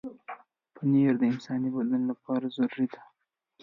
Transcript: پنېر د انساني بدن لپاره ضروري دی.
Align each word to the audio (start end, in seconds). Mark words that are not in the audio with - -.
پنېر 0.75 1.13
د 1.19 1.23
انساني 1.31 1.69
بدن 1.75 2.01
لپاره 2.11 2.45
ضروري 2.55 2.85
دی. 2.93 3.01